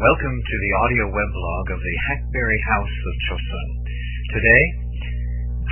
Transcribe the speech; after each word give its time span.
Welcome 0.00 0.32
to 0.32 0.56
the 0.64 0.72
audio 0.80 1.04
weblog 1.12 1.64
of 1.76 1.80
the 1.84 1.96
Hackberry 2.08 2.56
House 2.72 2.96
of 3.04 3.14
Chosun. 3.28 3.68
Today, 4.32 4.62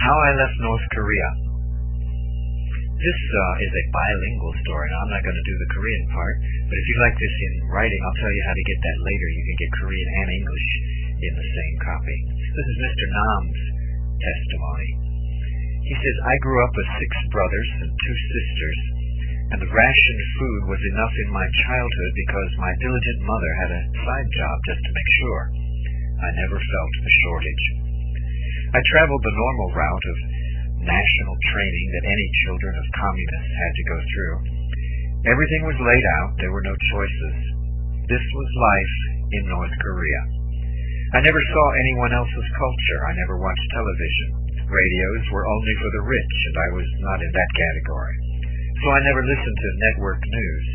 How 0.04 0.12
I 0.20 0.36
Left 0.36 0.52
North 0.60 0.84
Korea. 0.92 1.28
This 2.92 3.20
uh, 3.24 3.64
is 3.64 3.72
a 3.72 3.88
bilingual 3.88 4.52
story. 4.68 4.84
Now, 4.92 5.00
I'm 5.00 5.16
not 5.16 5.24
going 5.24 5.32
to 5.32 5.48
do 5.48 5.56
the 5.56 5.72
Korean 5.72 6.04
part, 6.12 6.36
but 6.44 6.76
if 6.76 6.84
you'd 6.92 7.04
like 7.08 7.16
this 7.16 7.36
in 7.40 7.72
writing, 7.72 8.00
I'll 8.04 8.20
tell 8.20 8.34
you 8.36 8.44
how 8.44 8.52
to 8.52 8.68
get 8.68 8.80
that 8.84 8.98
later. 9.00 9.28
You 9.32 9.44
can 9.48 9.58
get 9.64 9.70
Korean 9.80 10.08
and 10.20 10.28
English 10.44 10.68
in 11.24 11.32
the 11.32 11.48
same 11.48 11.76
copy. 11.88 12.18
This 12.52 12.68
is 12.68 12.78
Mr. 12.84 13.04
Nam's 13.08 13.62
testimony. 14.12 14.90
He 15.88 15.94
says, 16.04 16.16
I 16.28 16.36
grew 16.44 16.60
up 16.68 16.74
with 16.76 17.00
six 17.00 17.12
brothers 17.32 17.70
and 17.80 17.90
two 17.96 18.16
sisters 18.28 18.97
and 19.48 19.60
the 19.64 19.72
rationed 19.72 20.22
food 20.36 20.62
was 20.68 20.90
enough 20.92 21.14
in 21.24 21.32
my 21.32 21.46
childhood 21.64 22.12
because 22.12 22.60
my 22.60 22.72
diligent 22.84 23.20
mother 23.24 23.52
had 23.64 23.70
a 23.72 23.86
side 24.04 24.28
job 24.28 24.56
just 24.68 24.82
to 24.84 24.92
make 24.92 25.10
sure. 25.24 25.42
I 26.20 26.28
never 26.36 26.58
felt 26.60 26.94
a 27.00 27.12
shortage. 27.24 27.64
I 28.76 28.90
traveled 28.92 29.24
the 29.24 29.38
normal 29.40 29.68
route 29.72 30.06
of 30.12 30.18
national 30.84 31.36
training 31.48 31.88
that 31.96 32.12
any 32.12 32.28
children 32.44 32.74
of 32.76 32.96
communists 33.00 33.54
had 33.56 33.72
to 33.72 33.88
go 33.88 33.98
through. 34.12 34.36
Everything 35.32 35.62
was 35.64 35.80
laid 35.80 36.06
out, 36.20 36.36
there 36.36 36.52
were 36.52 36.68
no 36.68 36.76
choices. 36.92 37.36
This 38.04 38.24
was 38.28 38.62
life 38.68 38.96
in 39.32 39.48
North 39.48 39.74
Korea. 39.80 40.22
I 41.16 41.24
never 41.24 41.40
saw 41.40 41.66
anyone 41.72 42.12
else's 42.12 42.48
culture. 42.52 43.00
I 43.08 43.16
never 43.16 43.40
watched 43.40 43.68
television. 43.72 44.28
Radios 44.68 45.24
were 45.32 45.48
only 45.48 45.74
for 45.80 45.90
the 45.96 46.04
rich, 46.04 46.36
and 46.52 46.56
I 46.60 46.68
was 46.76 46.88
not 47.00 47.24
in 47.24 47.32
that 47.32 47.52
category 47.56 48.27
so 48.82 48.86
I 48.94 49.00
never 49.10 49.22
listened 49.26 49.58
to 49.58 49.80
network 49.90 50.22
news. 50.22 50.66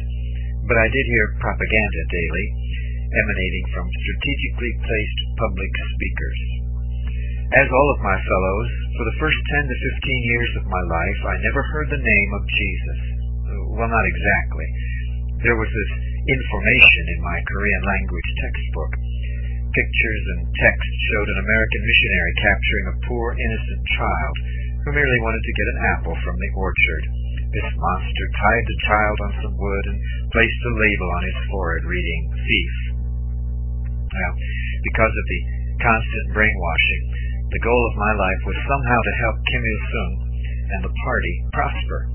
But 0.67 0.79
I 0.79 0.87
did 0.87 1.05
hear 1.07 1.39
propaganda 1.43 2.01
daily, 2.07 2.47
emanating 3.11 3.65
from 3.75 3.85
strategically 3.87 4.73
placed 4.83 5.19
public 5.39 5.71
speakers. 5.95 6.39
As 7.53 7.69
all 7.69 7.89
of 7.93 8.05
my 8.05 8.17
fellows, 8.17 8.69
for 8.97 9.05
the 9.05 9.19
first 9.21 9.39
10 9.61 9.69
to 9.69 9.75
15 9.75 10.31
years 10.31 10.51
of 10.57 10.73
my 10.73 10.83
life, 10.89 11.19
I 11.27 11.45
never 11.45 11.61
heard 11.69 11.89
the 11.91 12.01
name 12.01 12.31
of 12.33 12.43
Jesus. 12.49 12.99
Well, 13.77 13.91
not 13.91 14.07
exactly. 14.09 14.67
There 15.45 15.59
was 15.59 15.69
this 15.69 15.91
information 16.23 17.03
in 17.13 17.19
my 17.21 17.37
Korean 17.45 17.83
language 17.83 18.29
textbook. 18.41 18.91
Pictures 19.73 20.23
and 20.33 20.41
text 20.55 20.89
showed 21.11 21.29
an 21.29 21.43
American 21.43 21.81
missionary 21.83 22.33
capturing 22.39 22.85
a 22.87 22.99
poor, 23.09 23.27
innocent 23.35 23.81
child 23.99 24.35
who 24.85 24.97
merely 24.97 25.19
wanted 25.21 25.43
to 25.43 25.57
get 25.57 25.71
an 25.73 25.79
apple 25.97 26.17
from 26.23 26.35
the 26.39 26.51
orchard. 26.55 27.03
This 27.53 27.69
monster 27.77 28.27
tied 28.33 28.65
the 28.65 28.83
child 28.89 29.17
on 29.29 29.33
some 29.45 29.55
wood 29.61 29.85
and 29.93 30.01
placed 30.33 30.61
a 30.65 30.73
label 30.73 31.09
on 31.13 31.21
his 31.21 31.39
forehead 31.53 31.85
reading, 31.85 32.21
Thief. 32.33 32.73
Now, 34.09 34.31
because 34.89 35.13
of 35.13 35.25
the 35.29 35.41
constant 35.77 36.27
brainwashing, 36.33 37.03
the 37.53 37.61
goal 37.61 37.83
of 37.93 38.01
my 38.01 38.13
life 38.17 38.41
was 38.49 38.57
somehow 38.65 38.97
to 38.97 39.19
help 39.21 39.37
Kim 39.53 39.61
Il-sung 39.61 40.13
and 40.73 40.81
the 40.81 40.97
party 41.05 41.33
prosper. 41.53 42.09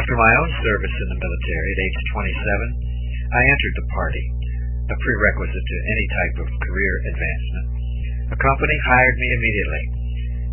After 0.00 0.16
my 0.16 0.32
own 0.40 0.50
service 0.64 0.96
in 1.04 1.08
the 1.12 1.20
military 1.20 1.68
at 1.76 1.84
age 1.84 2.00
27, 2.16 3.36
I 3.36 3.42
entered 3.44 3.76
the 3.76 3.90
party, 3.92 4.24
a 4.88 4.96
prerequisite 4.96 5.66
to 5.68 5.88
any 5.92 6.06
type 6.08 6.36
of 6.48 6.64
career 6.64 6.94
advancement. 7.12 7.68
A 8.32 8.38
company 8.40 8.76
hired 8.88 9.16
me 9.20 9.28
immediately. 9.36 9.84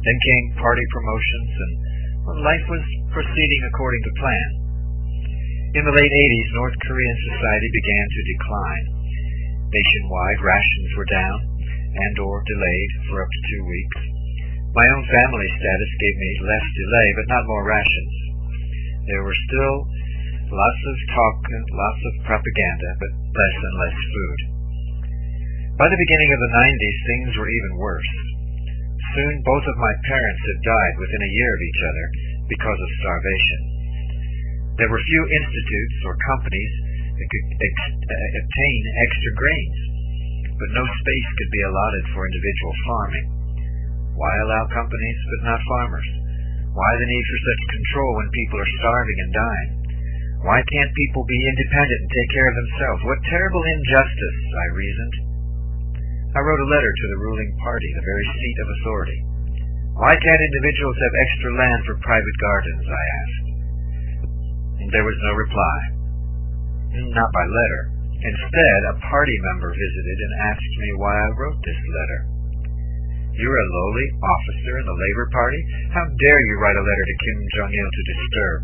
Then 0.04 0.18
came 0.28 0.60
party 0.60 0.84
promotions 0.92 1.52
and 1.56 1.93
life 2.32 2.66
was 2.72 2.84
proceeding 3.12 3.62
according 3.68 4.04
to 4.08 4.20
plan. 4.24 4.50
In 5.76 5.84
the 5.84 5.98
late 5.98 6.14
80s, 6.14 6.50
North 6.56 6.78
Korean 6.88 7.18
society 7.28 7.70
began 7.74 8.06
to 8.08 8.30
decline. 8.32 8.86
Nationwide, 9.68 10.40
rations 10.40 10.92
were 10.96 11.10
down 11.12 11.38
and 11.94 12.16
or 12.24 12.40
delayed 12.48 12.92
for 13.10 13.20
up 13.20 13.28
to 13.28 13.42
two 13.52 13.64
weeks. 13.68 14.00
My 14.72 14.88
own 14.88 15.04
family 15.04 15.50
status 15.52 15.92
gave 16.00 16.18
me 16.18 16.48
less 16.48 16.68
delay, 16.80 17.08
but 17.20 17.30
not 17.30 17.50
more 17.50 17.68
rations. 17.68 18.16
There 19.12 19.24
were 19.28 19.46
still 19.52 19.76
lots 20.48 20.82
of 20.88 20.96
talk 21.12 21.38
and 21.44 21.66
lots 21.76 22.02
of 22.08 22.26
propaganda, 22.26 22.90
but 23.04 23.12
less 23.36 23.58
and 23.68 23.76
less 23.84 24.00
food. 24.00 24.40
By 25.76 25.88
the 25.92 26.02
beginning 26.08 26.32
of 26.32 26.40
the 26.40 26.54
90s, 26.56 27.00
things 27.04 27.32
were 27.36 27.50
even 27.50 27.82
worse. 27.82 28.14
Soon 29.14 29.46
both 29.46 29.66
of 29.70 29.78
my 29.78 29.94
parents 30.10 30.42
had 30.42 30.68
died 30.68 30.96
within 30.98 31.22
a 31.22 31.36
year 31.38 31.52
of 31.54 31.62
each 31.62 31.82
other 31.86 32.06
because 32.50 32.80
of 32.82 32.98
starvation. 33.02 33.62
There 34.82 34.90
were 34.90 35.02
few 35.06 35.24
institutes 35.30 35.98
or 36.10 36.28
companies 36.34 36.74
that 37.14 37.30
could 37.30 37.48
ex- 37.62 37.98
uh, 38.10 38.30
obtain 38.42 38.82
extra 39.06 39.32
grains, 39.38 39.80
but 40.58 40.74
no 40.74 40.86
space 40.86 41.30
could 41.38 41.52
be 41.54 41.64
allotted 41.70 42.06
for 42.10 42.26
individual 42.26 42.74
farming. 42.90 43.28
Why 44.18 44.34
allow 44.42 44.66
companies 44.74 45.20
but 45.30 45.46
not 45.46 45.70
farmers? 45.70 46.10
Why 46.74 46.90
the 46.98 47.06
need 47.06 47.26
for 47.30 47.40
such 47.46 47.64
control 47.70 48.12
when 48.18 48.34
people 48.34 48.58
are 48.58 48.78
starving 48.82 49.20
and 49.22 49.34
dying? 49.34 49.72
Why 50.42 50.60
can't 50.60 51.00
people 51.06 51.24
be 51.24 51.50
independent 51.54 52.02
and 52.02 52.12
take 52.12 52.32
care 52.34 52.50
of 52.50 52.58
themselves? 52.58 53.02
What 53.06 53.30
terrible 53.30 53.62
injustice, 53.62 54.40
I 54.58 54.66
reasoned. 54.74 55.33
I 56.34 56.42
wrote 56.42 56.66
a 56.66 56.74
letter 56.74 56.92
to 56.98 57.08
the 57.14 57.22
ruling 57.22 57.52
party, 57.62 57.90
the 57.94 58.10
very 58.10 58.28
seat 58.34 58.58
of 58.58 58.74
authority. 58.74 59.20
Why 60.02 60.18
can't 60.18 60.50
individuals 60.50 60.98
have 60.98 61.22
extra 61.22 61.52
land 61.54 61.82
for 61.86 61.96
private 62.02 62.38
gardens, 62.42 62.86
I 62.90 63.04
asked. 63.22 63.48
And 64.82 64.90
there 64.90 65.06
was 65.06 65.20
no 65.22 65.34
reply. 65.38 65.78
Not 67.14 67.30
by 67.30 67.46
letter. 67.46 67.82
Instead, 68.18 68.80
a 68.90 69.00
party 69.14 69.38
member 69.54 69.70
visited 69.70 70.18
and 70.18 70.34
asked 70.50 70.76
me 70.82 70.90
why 70.98 71.14
I 71.14 71.38
wrote 71.38 71.60
this 71.62 71.82
letter. 71.86 72.20
You're 73.38 73.62
a 73.62 73.70
lowly 73.70 74.08
officer 74.22 74.74
in 74.82 74.86
the 74.90 74.98
Labor 74.98 75.28
Party? 75.34 75.62
How 75.94 76.06
dare 76.06 76.42
you 76.50 76.56
write 76.58 76.78
a 76.78 76.86
letter 76.86 77.06
to 77.06 77.22
Kim 77.22 77.38
Jong-il 77.58 77.90
to 77.94 78.10
disturb? 78.10 78.60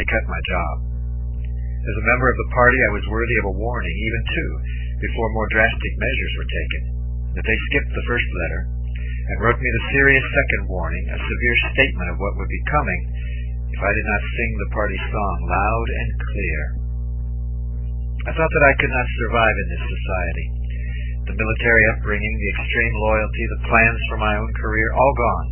They 0.00 0.06
cut 0.08 0.24
my 0.32 0.40
job. 0.48 0.74
As 1.82 1.96
a 2.00 2.08
member 2.08 2.28
of 2.28 2.38
the 2.40 2.52
party, 2.56 2.78
I 2.88 2.94
was 2.96 3.12
worthy 3.12 3.36
of 3.42 3.50
a 3.52 3.58
warning, 3.58 3.96
even 3.96 4.22
two, 4.32 4.50
before 5.02 5.34
more 5.34 5.50
drastic 5.50 5.92
measures 5.98 6.34
were 6.38 6.50
taken. 6.50 6.82
But 7.34 7.44
they 7.44 7.58
skipped 7.68 7.92
the 7.92 8.08
first 8.08 8.28
letter 8.30 8.62
and 9.22 9.42
wrote 9.42 9.58
me 9.58 9.70
the 9.70 9.88
serious 9.94 10.26
second 10.30 10.62
warning, 10.70 11.04
a 11.10 11.18
severe 11.18 11.56
statement 11.74 12.08
of 12.14 12.20
what 12.22 12.36
would 12.38 12.50
be 12.50 12.70
coming 12.70 13.00
if 13.72 13.80
I 13.80 13.92
did 13.94 14.06
not 14.06 14.32
sing 14.36 14.50
the 14.58 14.74
party 14.74 14.98
song 15.10 15.36
loud 15.48 15.88
and 15.88 16.10
clear. 16.20 16.60
I 18.28 18.32
thought 18.36 18.52
that 18.52 18.68
I 18.68 18.78
could 18.78 18.94
not 18.94 19.18
survive 19.18 19.56
in 19.56 19.68
this 19.72 19.86
society. 19.90 20.46
The 21.26 21.38
military 21.38 21.84
upbringing, 21.94 22.34
the 22.38 22.52
extreme 22.54 22.94
loyalty, 22.98 23.44
the 23.46 23.64
plans 23.66 24.00
for 24.10 24.18
my 24.18 24.34
own 24.38 24.52
career, 24.58 24.88
all 24.94 25.14
gone. 25.14 25.48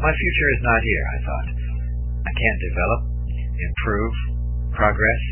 My 0.00 0.12
future 0.12 0.50
is 0.56 0.62
not 0.64 0.80
here, 0.82 1.04
I 1.04 1.18
thought. 1.24 1.48
I 2.24 2.32
can't 2.32 2.60
develop, 2.68 3.00
improve, 3.60 4.14
progress. 4.74 5.22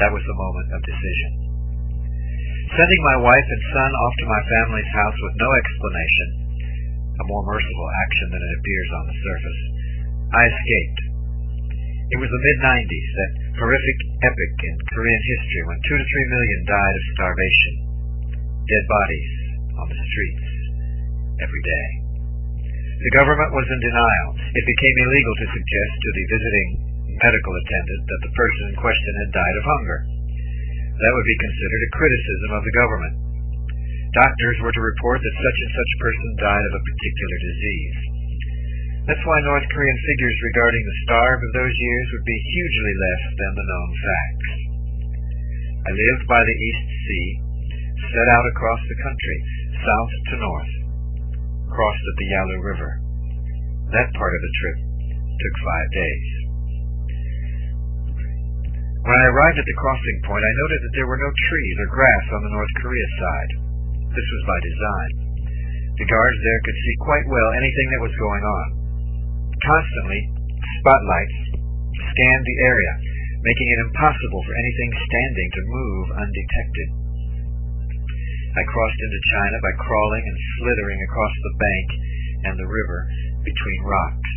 That 0.00 0.14
was 0.14 0.24
the 0.26 0.38
moment 0.38 0.68
of 0.74 0.80
decision. 0.82 1.30
Sending 2.72 3.02
my 3.04 3.18
wife 3.20 3.48
and 3.48 3.62
son 3.76 3.92
off 3.92 4.14
to 4.16 4.32
my 4.32 4.42
family's 4.48 4.92
house 4.96 5.18
with 5.20 5.36
no 5.36 5.50
explanation, 5.52 6.28
a 7.20 7.24
more 7.28 7.44
merciful 7.44 7.88
action 8.08 8.28
than 8.32 8.40
it 8.40 8.56
appears 8.56 8.90
on 8.96 9.04
the 9.04 9.18
surface, 9.20 9.60
I 10.32 10.42
escaped. 10.48 11.00
It 12.16 12.18
was 12.20 12.30
the 12.32 12.44
mid-90s, 12.44 13.08
that 13.20 13.32
horrific 13.60 13.98
epoch 14.24 14.58
in 14.64 14.74
Korean 14.96 15.22
history 15.24 15.62
when 15.68 15.78
two 15.84 15.96
to 16.00 16.04
three 16.08 16.26
million 16.32 16.60
died 16.64 16.96
of 16.96 17.12
starvation. 17.16 17.74
Dead 18.64 18.84
bodies 18.88 19.32
on 19.76 19.86
the 19.92 20.00
streets 20.00 20.46
every 21.44 21.62
day. 21.64 21.86
The 22.94 23.16
government 23.20 23.52
was 23.52 23.68
in 23.68 23.80
denial. 23.84 24.30
It 24.40 24.64
became 24.64 24.96
illegal 25.04 25.34
to 25.36 25.52
suggest 25.52 25.92
to 26.00 26.10
the 26.16 26.24
visiting 26.32 26.68
medical 27.20 27.54
attendant 27.60 28.02
that 28.08 28.22
the 28.24 28.34
person 28.34 28.62
in 28.72 28.74
question 28.80 29.12
had 29.20 29.36
died 29.36 29.56
of 29.60 29.64
hunger. 29.68 29.98
That 30.94 31.14
would 31.14 31.26
be 31.26 31.42
considered 31.42 31.82
a 31.82 31.96
criticism 31.98 32.50
of 32.54 32.62
the 32.62 32.78
government. 32.78 33.14
Doctors 34.14 34.58
were 34.62 34.70
to 34.70 34.90
report 34.94 35.18
that 35.18 35.42
such 35.42 35.58
and 35.58 35.72
such 35.74 35.92
person 35.98 36.28
died 36.38 36.64
of 36.70 36.78
a 36.78 36.86
particular 36.86 37.38
disease. 37.42 37.98
That's 39.10 39.26
why 39.26 39.42
North 39.42 39.66
Korean 39.74 39.98
figures 40.00 40.48
regarding 40.54 40.80
the 40.80 41.00
starve 41.04 41.42
of 41.42 41.52
those 41.58 41.76
years 41.76 42.06
would 42.14 42.24
be 42.24 42.48
hugely 42.56 42.94
less 42.94 43.22
than 43.36 43.52
the 43.52 43.68
known 43.68 43.90
facts. 44.00 44.50
I 45.84 45.90
lived 45.92 46.24
by 46.30 46.40
the 46.40 46.58
East 46.62 46.86
Sea, 47.04 47.28
set 48.14 48.28
out 48.32 48.46
across 48.54 48.80
the 48.86 49.02
country, 49.02 49.38
south 49.82 50.12
to 50.30 50.34
north, 50.40 50.72
crossed 51.74 52.06
at 52.06 52.16
the 52.16 52.30
Yalu 52.38 52.58
River. 52.64 52.90
That 53.92 54.14
part 54.14 54.32
of 54.32 54.40
the 54.40 54.56
trip 54.62 54.78
took 55.42 55.54
five 55.66 55.88
days. 55.90 56.33
When 59.14 59.30
I 59.30 59.30
arrived 59.30 59.62
at 59.62 59.70
the 59.70 59.78
crossing 59.78 60.18
point, 60.26 60.42
I 60.42 60.58
noted 60.58 60.80
that 60.82 60.94
there 60.98 61.06
were 61.06 61.22
no 61.22 61.30
trees 61.30 61.76
or 61.86 61.94
grass 61.94 62.24
on 62.34 62.42
the 62.42 62.50
North 62.58 62.74
Korea 62.82 63.08
side. 63.22 63.50
This 64.10 64.26
was 64.26 64.42
by 64.50 64.58
design. 64.58 65.10
The 66.02 66.10
guards 66.10 66.38
there 66.42 66.62
could 66.66 66.74
see 66.82 67.06
quite 67.06 67.22
well 67.30 67.50
anything 67.54 67.88
that 67.94 68.02
was 68.10 68.18
going 68.18 68.42
on. 68.42 68.66
Constantly, 69.62 70.18
spotlights 70.82 71.38
scanned 72.10 72.42
the 72.42 72.58
area, 72.66 72.92
making 73.38 73.68
it 73.70 73.84
impossible 73.86 74.42
for 74.42 74.58
anything 74.58 74.90
standing 75.06 75.48
to 75.62 75.70
move 75.70 76.06
undetected. 76.18 76.88
I 78.50 78.66
crossed 78.66 78.98
into 78.98 79.28
China 79.30 79.56
by 79.62 79.78
crawling 79.78 80.26
and 80.26 80.38
slithering 80.58 81.00
across 81.06 81.34
the 81.38 81.54
bank 81.62 81.86
and 82.50 82.54
the 82.58 82.66
river 82.66 82.98
between 83.46 83.86
rocks. 83.86 84.30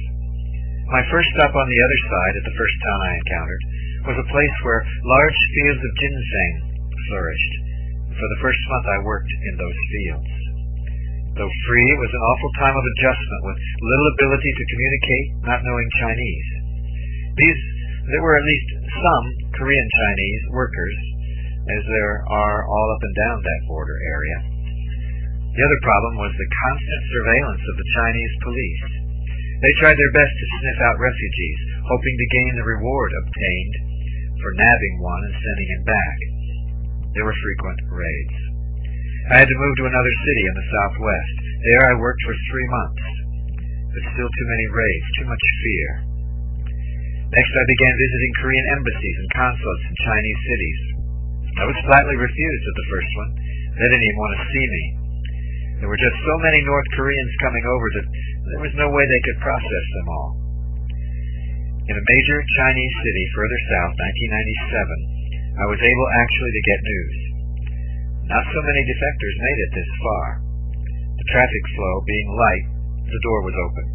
My 0.93 1.01
first 1.09 1.33
stop 1.33 1.49
on 1.49 1.65
the 1.65 1.81
other 1.81 1.99
side, 2.13 2.33
at 2.37 2.45
the 2.45 2.57
first 2.61 2.77
town 2.85 2.99
I 3.01 3.17
encountered, 3.25 3.63
was 4.07 4.23
a 4.23 4.31
place 4.31 4.57
where 4.63 4.87
large 5.03 5.39
fields 5.51 5.83
of 5.83 5.99
ginseng 5.99 6.53
flourished. 7.11 7.53
For 8.15 8.23
the 8.23 8.41
first 8.41 8.61
month 8.71 8.87
I 8.87 9.03
worked 9.03 9.27
in 9.27 9.55
those 9.59 9.79
fields. 9.91 10.31
Though 11.35 11.53
free, 11.67 11.87
it 11.91 12.01
was 12.01 12.13
an 12.15 12.23
awful 12.23 12.51
time 12.57 12.75
of 12.79 12.87
adjustment 12.87 13.41
with 13.51 13.59
little 13.83 14.09
ability 14.15 14.51
to 14.55 14.69
communicate, 14.71 15.27
not 15.43 15.61
knowing 15.67 15.99
Chinese. 16.01 16.49
These, 17.35 17.61
there 18.09 18.23
were 18.23 18.39
at 18.39 18.47
least 18.47 18.67
some 18.89 19.25
Korean 19.59 19.87
Chinese 19.91 20.43
workers, 20.55 20.97
as 21.77 21.83
there 21.85 22.15
are 22.31 22.63
all 22.63 22.87
up 22.95 23.03
and 23.03 23.15
down 23.27 23.37
that 23.43 23.67
border 23.67 23.97
area. 24.07 24.39
The 25.51 25.65
other 25.67 25.81
problem 25.83 26.13
was 26.15 26.31
the 26.31 26.55
constant 26.63 27.01
surveillance 27.11 27.63
of 27.69 27.75
the 27.75 27.91
Chinese 27.91 28.35
police. 28.41 28.83
They 29.61 29.73
tried 29.83 29.99
their 29.99 30.15
best 30.15 30.31
to 30.31 30.45
sniff 30.57 30.79
out 30.89 30.97
refugees, 30.97 31.59
hoping 31.85 32.15
to 32.17 32.33
gain 32.33 32.53
the 32.55 32.71
reward 32.71 33.11
obtained 33.13 33.96
for 34.41 34.51
nabbing 34.57 34.95
one 35.01 35.21
and 35.25 35.35
sending 35.37 35.69
him 35.73 35.83
back. 35.87 36.17
There 37.17 37.25
were 37.25 37.43
frequent 37.43 37.79
raids. 37.89 38.37
I 39.33 39.43
had 39.43 39.49
to 39.49 39.61
move 39.61 39.75
to 39.81 39.89
another 39.89 40.13
city 40.23 40.43
in 40.47 40.55
the 40.55 40.69
southwest. 40.71 41.35
There 41.67 41.83
I 41.89 41.99
worked 41.99 42.23
for 42.23 42.35
three 42.47 42.67
months. 42.69 43.05
But 43.91 44.13
still 44.13 44.29
too 44.29 44.47
many 44.47 44.67
raids, 44.71 45.07
too 45.17 45.27
much 45.27 45.45
fear. 45.65 45.89
Next 47.27 47.51
I 47.51 47.65
began 47.67 47.95
visiting 47.99 48.33
Korean 48.39 48.67
embassies 48.77 49.17
and 49.19 49.35
consulates 49.35 49.85
in 49.89 50.05
Chinese 50.07 50.41
cities. 50.47 50.81
I 51.57 51.65
was 51.67 51.85
flatly 51.89 52.15
refused 52.15 52.65
at 52.69 52.77
the 52.77 52.89
first 52.93 53.11
one. 53.17 53.31
They 53.75 53.87
didn't 53.89 54.07
even 54.07 54.21
want 54.21 54.35
to 54.37 54.47
see 54.47 54.67
me. 54.69 54.83
There 55.83 55.89
were 55.91 55.99
just 55.99 56.17
so 56.23 56.35
many 56.39 56.63
North 56.63 56.89
Koreans 56.95 57.43
coming 57.43 57.65
over 57.67 57.87
that 57.99 58.07
there 58.53 58.63
was 58.63 58.75
no 58.79 58.89
way 58.95 59.03
they 59.03 59.23
could 59.27 59.43
process 59.43 59.87
them 59.91 60.07
all. 60.07 60.46
In 61.87 61.95
a 61.95 62.03
major 62.03 62.39
Chinese 62.59 62.95
city 62.99 63.23
further 63.31 63.59
south, 63.71 63.95
1997, 63.95 65.55
I 65.55 65.65
was 65.71 65.79
able 65.79 66.07
actually 66.19 66.51
to 66.51 66.67
get 66.67 66.83
news. 66.83 67.17
Not 68.27 68.43
so 68.51 68.59
many 68.59 68.83
defectors 68.83 69.35
made 69.39 69.59
it 69.63 69.71
this 69.71 69.91
far. 70.03 70.25
The 71.15 71.31
traffic 71.31 71.63
flow 71.79 71.95
being 72.03 72.29
light, 72.35 72.65
the 73.07 73.23
door 73.23 73.39
was 73.47 73.55
open. 73.55 73.85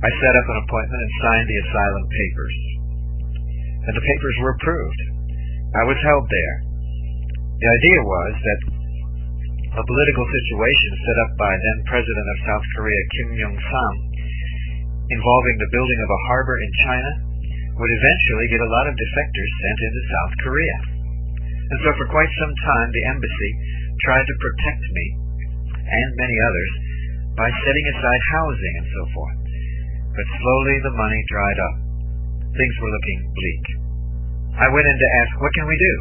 I 0.00 0.08
set 0.16 0.32
up 0.32 0.48
an 0.48 0.60
appointment 0.64 1.04
and 1.04 1.20
signed 1.20 1.44
the 1.44 1.60
asylum 1.68 2.04
papers. 2.08 2.56
And 3.84 3.94
the 4.00 4.06
papers 4.16 4.36
were 4.40 4.56
approved. 4.56 5.00
I 5.76 5.84
was 5.92 6.00
held 6.00 6.24
there. 6.24 6.56
The 7.60 7.68
idea 7.68 8.00
was 8.00 8.32
that 8.32 8.60
a 9.76 9.84
political 9.84 10.24
situation 10.24 10.92
set 11.04 11.18
up 11.20 11.32
by 11.36 11.52
then 11.52 11.78
President 11.84 12.26
of 12.32 12.44
South 12.48 12.66
Korea 12.80 13.02
Kim 13.12 13.28
Young-sam 13.44 14.09
involving 15.10 15.56
the 15.58 15.72
building 15.74 16.00
of 16.02 16.10
a 16.10 16.22
harbor 16.30 16.56
in 16.58 16.70
China 16.86 17.10
would 17.80 17.92
eventually 17.92 18.46
get 18.52 18.62
a 18.62 18.72
lot 18.72 18.86
of 18.86 18.94
defectors 18.94 19.50
sent 19.62 19.78
into 19.82 20.10
South 20.10 20.34
Korea. 20.44 20.76
And 21.70 21.78
so 21.86 21.90
for 21.96 22.12
quite 22.12 22.30
some 22.38 22.54
time 22.66 22.88
the 22.90 23.06
embassy 23.14 23.52
tried 24.06 24.26
to 24.26 24.42
protect 24.42 24.82
me 24.90 25.06
and 25.80 26.20
many 26.20 26.36
others 26.46 26.72
by 27.38 27.48
setting 27.62 27.86
aside 27.94 28.22
housing 28.36 28.74
and 28.78 28.88
so 28.90 29.02
forth. 29.14 29.38
But 30.14 30.26
slowly 30.42 30.76
the 30.82 30.98
money 30.98 31.20
dried 31.30 31.58
up. 31.62 31.76
Things 32.50 32.76
were 32.82 32.90
looking 32.90 33.20
bleak. 33.30 33.64
I 34.58 34.68
went 34.74 34.86
in 34.86 34.98
to 34.98 35.08
ask, 35.22 35.30
what 35.38 35.54
can 35.54 35.66
we 35.70 35.78
do? 35.78 35.94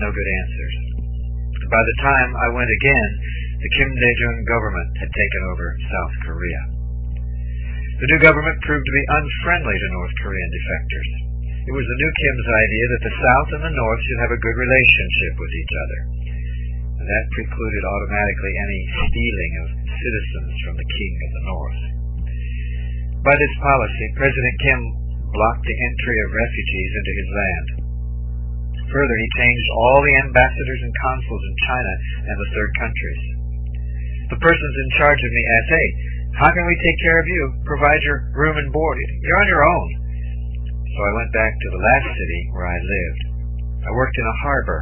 No 0.00 0.08
good 0.14 0.30
answers. 0.38 0.74
By 1.66 1.82
the 1.82 1.98
time 2.06 2.30
I 2.30 2.48
went 2.54 2.70
again, 2.70 3.10
the 3.58 3.70
Kim 3.82 3.90
Dae-jung 3.90 4.38
government 4.46 4.90
had 5.02 5.10
taken 5.10 5.42
over 5.50 5.66
South 5.90 6.14
Korea. 6.30 6.75
The 7.96 8.10
new 8.12 8.20
government 8.20 8.60
proved 8.60 8.84
to 8.84 8.98
be 9.00 9.08
unfriendly 9.08 9.72
to 9.72 9.94
North 9.96 10.14
Korean 10.20 10.50
defectors. 10.52 11.10
It 11.64 11.72
was 11.72 11.88
the 11.88 12.00
new 12.04 12.12
Kim's 12.12 12.48
idea 12.52 12.84
that 12.92 13.04
the 13.08 13.16
South 13.24 13.50
and 13.56 13.64
the 13.64 13.72
North 13.72 14.02
should 14.04 14.20
have 14.20 14.36
a 14.36 14.44
good 14.44 14.56
relationship 14.60 15.34
with 15.40 15.52
each 15.56 15.74
other. 15.80 16.00
And 17.00 17.06
that 17.08 17.32
precluded 17.32 17.84
automatically 17.88 18.52
any 18.52 18.80
stealing 19.00 19.52
of 19.64 19.68
citizens 19.96 20.52
from 20.60 20.74
the 20.76 20.90
King 20.92 21.14
of 21.24 21.30
the 21.32 21.46
North. 21.48 21.80
By 23.24 23.34
this 23.40 23.54
policy, 23.64 24.06
President 24.20 24.56
Kim 24.60 24.80
blocked 25.32 25.64
the 25.64 25.80
entry 25.80 26.18
of 26.20 26.36
refugees 26.36 26.92
into 27.00 27.12
his 27.16 27.30
land. 27.32 27.68
Further, 28.92 29.16
he 29.16 29.40
changed 29.40 29.68
all 29.72 30.04
the 30.04 30.20
ambassadors 30.20 30.82
and 30.84 30.94
consuls 31.00 31.44
in 31.48 31.64
China 31.64 31.92
and 32.28 32.36
the 32.36 32.52
third 32.52 32.72
countries. 32.76 33.22
The 34.36 34.42
persons 34.44 34.76
in 34.84 34.88
charge 35.00 35.22
of 35.24 35.32
me 35.32 35.42
asked, 35.48 35.72
hey, 35.72 35.88
how 36.36 36.52
can 36.52 36.64
we 36.68 36.76
take 36.76 36.98
care 37.00 37.18
of 37.20 37.26
you? 37.26 37.42
Provide 37.64 38.00
your 38.04 38.18
room 38.36 38.56
and 38.60 38.68
board. 38.68 38.96
You're 39.00 39.40
on 39.40 39.48
your 39.48 39.64
own. 39.64 39.88
So 40.84 40.98
I 41.00 41.16
went 41.16 41.32
back 41.32 41.52
to 41.52 41.68
the 41.72 41.80
last 41.80 42.08
city 42.12 42.40
where 42.52 42.68
I 42.68 42.76
lived. 42.76 43.22
I 43.88 43.90
worked 43.96 44.16
in 44.20 44.28
a 44.28 44.40
harbor. 44.44 44.80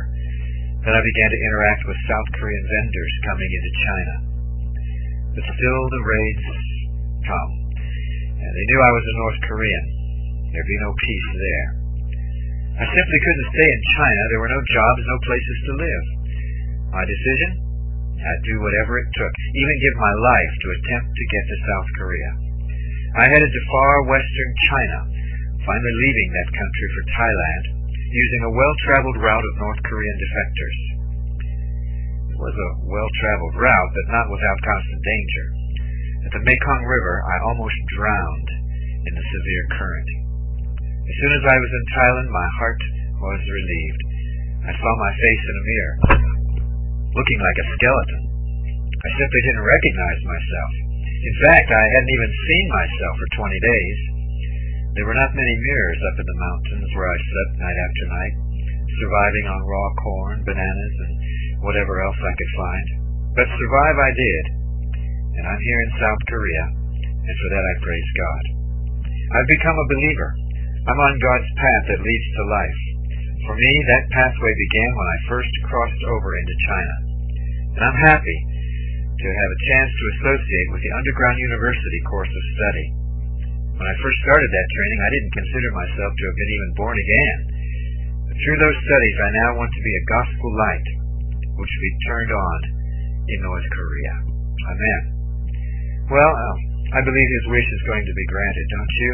Then 0.82 0.94
I 0.98 1.02
began 1.02 1.30
to 1.30 1.44
interact 1.46 1.82
with 1.86 2.06
South 2.10 2.28
Korean 2.38 2.64
vendors 2.66 3.14
coming 3.30 3.50
into 3.50 3.80
China. 3.86 4.14
But 5.38 5.46
still 5.46 5.82
the 5.94 6.04
raids 6.06 6.46
come. 7.22 7.52
And 8.34 8.52
they 8.52 8.66
knew 8.68 8.80
I 8.82 8.94
was 8.94 9.06
a 9.06 9.18
North 9.22 9.40
Korean. 9.48 9.84
There'd 10.50 10.74
be 10.74 10.84
no 10.84 10.92
peace 10.92 11.28
there. 11.34 11.68
I 12.78 12.84
simply 12.90 13.20
couldn't 13.22 13.50
stay 13.54 13.68
in 13.70 13.82
China. 13.94 14.22
There 14.30 14.42
were 14.42 14.54
no 14.54 14.62
jobs, 14.74 15.02
no 15.06 15.18
places 15.22 15.58
to 15.70 15.72
live. 15.78 16.04
My 16.90 17.04
decision? 17.06 17.63
I'd 18.24 18.48
do 18.48 18.56
whatever 18.64 18.96
it 18.96 19.08
took, 19.12 19.32
even 19.32 19.84
give 19.84 19.96
my 20.00 20.14
life 20.16 20.54
to 20.56 20.74
attempt 20.80 21.08
to 21.12 21.32
get 21.32 21.44
to 21.44 21.66
South 21.68 21.88
Korea. 22.00 22.30
I 23.20 23.30
headed 23.30 23.52
to 23.52 23.70
far 23.70 24.08
western 24.08 24.50
China, 24.72 24.98
finally 25.62 25.96
leaving 26.08 26.30
that 26.32 26.56
country 26.56 26.88
for 26.88 27.04
Thailand, 27.20 27.64
using 28.08 28.42
a 28.48 28.56
well-traveled 28.56 29.18
route 29.20 29.46
of 29.46 29.60
North 29.60 29.80
Korean 29.84 30.16
defectors. 30.18 30.78
It 32.32 32.38
was 32.40 32.56
a 32.56 32.70
well-traveled 32.90 33.56
route, 33.60 33.92
but 33.94 34.12
not 34.14 34.32
without 34.32 34.66
constant 34.66 35.02
danger. 35.04 35.46
At 36.24 36.32
the 36.34 36.44
Mekong 36.48 36.82
River, 36.88 37.16
I 37.28 37.36
almost 37.46 37.76
drowned 37.94 38.50
in 39.06 39.12
the 39.14 39.28
severe 39.28 39.64
current. 39.76 40.10
As 41.04 41.16
soon 41.20 41.32
as 41.36 41.44
I 41.44 41.56
was 41.60 41.70
in 41.70 41.84
Thailand, 41.92 42.28
my 42.32 42.48
heart 42.56 42.80
was 43.20 43.40
relieved. 43.44 44.02
I 44.64 44.72
saw 44.72 44.92
my 44.96 45.12
face 45.12 45.44
in 45.44 45.54
a 45.54 45.66
mirror, 45.68 45.96
looking 47.14 47.40
like 47.40 47.58
a 47.62 47.70
skeleton. 47.78 48.22
I 49.04 49.10
simply 49.14 49.40
didn't 49.46 49.70
recognize 49.70 50.20
myself. 50.26 50.72
In 51.24 51.34
fact, 51.40 51.68
I 51.70 51.84
hadn't 51.88 52.14
even 52.14 52.32
seen 52.44 52.66
myself 52.68 53.14
for 53.16 53.28
20 53.48 53.68
days. 53.70 53.98
There 54.94 55.08
were 55.08 55.18
not 55.18 55.34
many 55.34 55.54
mirrors 55.58 56.02
up 56.10 56.20
in 56.20 56.26
the 56.26 56.42
mountains 56.42 56.90
where 56.94 57.10
I 57.10 57.18
slept 57.18 57.62
night 57.62 57.78
after 57.78 58.04
night, 58.14 58.34
surviving 59.00 59.46
on 59.50 59.70
raw 59.70 59.88
corn, 60.04 60.36
bananas, 60.46 60.96
and 61.02 61.14
whatever 61.66 62.04
else 62.04 62.20
I 62.20 62.34
could 62.38 62.52
find. 62.54 62.86
But 63.34 63.58
survive 63.58 63.96
I 63.98 64.12
did, 64.14 64.44
and 65.34 65.44
I'm 65.50 65.62
here 65.66 65.80
in 65.82 65.98
South 65.98 66.22
Korea, 66.30 66.64
and 67.10 67.36
for 67.40 67.48
that 67.50 67.64
I 67.66 67.74
praise 67.82 68.10
God. 68.14 68.42
I've 69.34 69.50
become 69.50 69.74
a 69.74 69.90
believer. 69.90 70.30
I'm 70.86 71.00
on 71.00 71.24
God's 71.24 71.50
path 71.58 71.84
that 71.90 72.04
leads 72.06 72.28
to 72.38 72.52
life. 72.54 72.80
For 73.50 73.56
me, 73.56 73.72
that 73.88 74.12
pathway 74.14 74.52
began 74.56 74.90
when 74.94 75.08
I 75.08 75.28
first 75.28 75.52
crossed 75.66 76.04
over 76.06 76.30
into 76.38 76.64
China. 76.68 76.94
And 77.74 77.82
I'm 77.82 78.00
happy 78.06 78.38
to 79.18 79.28
have 79.30 79.50
a 79.50 79.62
chance 79.66 79.90
to 79.90 80.04
associate 80.14 80.68
with 80.70 80.82
the 80.82 80.94
underground 80.94 81.38
university 81.42 82.00
course 82.06 82.30
of 82.30 82.44
study. 82.54 82.86
When 83.74 83.86
I 83.90 83.94
first 83.98 84.18
started 84.22 84.46
that 84.46 84.68
training, 84.70 85.00
I 85.02 85.10
didn't 85.10 85.34
consider 85.34 85.70
myself 85.74 86.10
to 86.14 86.24
have 86.30 86.38
been 86.38 86.54
even 86.54 86.70
born 86.78 86.94
again. 86.94 87.38
But 88.30 88.36
through 88.38 88.58
those 88.62 88.78
studies, 88.86 89.16
I 89.18 89.30
now 89.42 89.50
want 89.58 89.72
to 89.74 89.82
be 89.82 89.94
a 89.94 90.06
gospel 90.06 90.50
light, 90.54 90.88
which 91.58 91.72
will 91.74 91.86
be 91.90 91.96
turned 92.06 92.30
on 92.30 92.58
in 93.26 93.38
North 93.42 93.66
Korea. 93.74 94.14
Amen. 94.70 95.02
Well, 96.14 96.30
uh, 96.30 96.56
I 96.94 97.00
believe 97.02 97.28
his 97.42 97.46
wish 97.50 97.68
is 97.74 97.82
going 97.90 98.06
to 98.06 98.14
be 98.14 98.26
granted, 98.30 98.66
don't 98.70 98.94
you? 99.02 99.12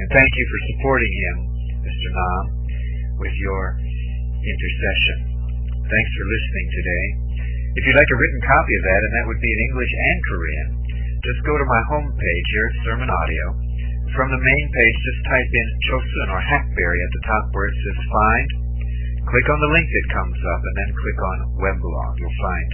And 0.00 0.06
thank 0.16 0.30
you 0.32 0.44
for 0.48 0.58
supporting 0.72 1.12
him, 1.12 1.36
Mr. 1.84 2.08
Nam, 2.16 2.44
with 3.20 3.34
your 3.36 3.76
intercession. 4.40 5.18
Thanks 5.84 6.12
for 6.16 6.24
listening 6.24 6.68
today. 6.80 7.23
If 7.74 7.82
you'd 7.82 7.98
like 7.98 8.14
a 8.14 8.20
written 8.22 8.42
copy 8.46 8.74
of 8.78 8.84
that, 8.86 9.02
and 9.02 9.12
that 9.18 9.26
would 9.26 9.42
be 9.42 9.50
in 9.50 9.64
English 9.66 9.92
and 9.98 10.18
Korean, 10.30 10.68
just 11.26 11.42
go 11.42 11.58
to 11.58 11.66
my 11.66 11.82
home 11.90 12.06
page 12.06 12.48
here 12.54 12.66
at 12.70 12.82
Sermon 12.86 13.10
Audio. 13.10 13.44
From 14.14 14.30
the 14.30 14.38
main 14.38 14.66
page, 14.78 14.96
just 15.02 15.26
type 15.26 15.50
in 15.50 15.68
Chosun 15.90 16.28
or 16.30 16.38
Hackberry 16.38 17.00
at 17.02 17.12
the 17.18 17.26
top 17.26 17.44
where 17.50 17.66
it 17.66 17.74
says 17.74 17.98
Find. 18.14 18.48
Click 19.26 19.46
on 19.50 19.58
the 19.58 19.74
link 19.74 19.90
that 19.90 20.14
comes 20.14 20.38
up, 20.38 20.62
and 20.62 20.74
then 20.78 20.90
click 21.02 21.18
on 21.18 21.38
Weblog. 21.58 22.12
You'll 22.22 22.40
find 22.46 22.68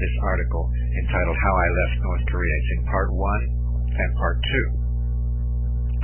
this 0.00 0.14
article 0.24 0.64
entitled 0.96 1.36
How 1.36 1.52
I 1.52 1.68
Left 1.68 1.96
North 2.00 2.24
Korea. 2.32 2.54
It's 2.56 2.72
in 2.80 2.82
part 2.88 3.12
one 3.12 3.42
and 3.92 4.10
part 4.16 4.40
two. 4.48 4.66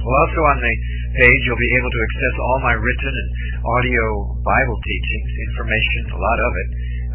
Well, 0.04 0.16
also 0.28 0.40
on 0.52 0.58
the 0.60 0.74
page, 1.16 1.40
you'll 1.48 1.64
be 1.64 1.74
able 1.80 1.90
to 1.96 2.00
access 2.04 2.34
all 2.44 2.58
my 2.60 2.76
written 2.76 3.14
and 3.16 3.30
audio 3.72 4.04
Bible 4.44 4.78
teachings, 4.84 5.30
information, 5.48 6.12
a 6.12 6.20
lot 6.20 6.38
of 6.44 6.52
it, 6.52 6.68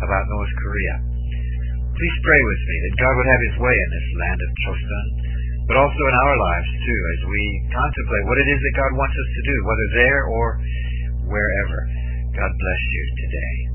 about 0.04 0.30
North 0.30 0.54
Korea. 0.60 0.96
Please 1.94 2.18
pray 2.26 2.42
with 2.42 2.62
me 2.68 2.76
that 2.84 3.00
God 3.02 3.14
would 3.16 3.30
have 3.30 3.44
his 3.48 3.58
way 3.62 3.76
in 3.76 3.90
this 3.94 4.10
land 4.18 4.40
of 4.42 4.50
Chosun, 4.66 5.08
but 5.70 5.78
also 5.80 6.04
in 6.04 6.16
our 6.26 6.36
lives 6.38 6.70
too, 6.84 7.02
as 7.18 7.22
we 7.30 7.44
contemplate 7.72 8.26
what 8.28 8.42
it 8.42 8.48
is 8.50 8.60
that 8.60 8.80
God 8.82 8.94
wants 8.98 9.16
us 9.16 9.30
to 9.30 9.42
do, 9.48 9.56
whether 9.64 9.88
there 9.94 10.24
or 10.28 10.48
wherever. 11.30 11.80
God 12.34 12.52
bless 12.52 12.82
you 12.92 13.04
today. 13.24 13.73